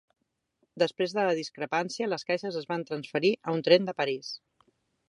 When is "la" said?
1.27-1.35